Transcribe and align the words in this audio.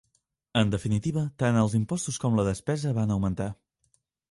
En 0.61 0.71
definitiva, 0.75 1.25
tant 1.43 1.59
els 1.65 1.77
impostos 1.81 2.19
com 2.25 2.41
la 2.41 2.47
despesa 2.49 2.97
van 3.01 3.17
augmentar. 3.19 3.51